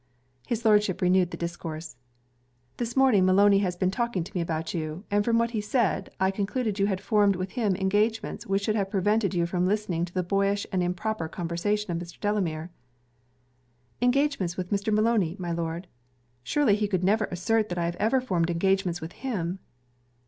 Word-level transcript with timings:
His 0.47 0.65
Lordship 0.65 0.99
renewed 0.99 1.29
the 1.29 1.37
discourse. 1.37 1.95
'This 2.77 2.97
morning 2.97 3.23
Maloney 3.23 3.59
has 3.59 3.75
been 3.75 3.91
talking 3.91 4.23
to 4.23 4.33
me 4.33 4.41
about 4.41 4.73
you; 4.73 5.03
and 5.11 5.23
from 5.23 5.37
what 5.37 5.51
he 5.51 5.61
said, 5.61 6.09
I 6.19 6.31
concluded 6.31 6.79
you 6.79 6.87
had 6.87 6.99
formed 6.99 7.35
with 7.35 7.51
him 7.51 7.75
engagements 7.75 8.47
which 8.47 8.63
should 8.63 8.73
have 8.75 8.89
prevented 8.89 9.35
you 9.35 9.45
from 9.45 9.67
listening 9.67 10.05
to 10.05 10.13
the 10.15 10.23
boyish 10.23 10.65
and 10.71 10.81
improper 10.81 11.27
conversation 11.27 11.91
of 11.91 11.99
Mr. 11.99 12.19
Delamere.' 12.19 12.71
'Engagements 14.01 14.57
with 14.57 14.71
Mr. 14.71 14.91
Maloney, 14.91 15.35
my 15.37 15.51
Lord? 15.51 15.85
Surely 16.41 16.75
he 16.75 16.87
could 16.87 17.03
never 17.03 17.25
assert 17.25 17.69
that 17.69 17.77
I 17.77 17.85
have 17.85 17.95
ever 17.97 18.19
formed 18.19 18.49
engagements 18.49 19.01
with 19.01 19.11
him?' 19.11 19.59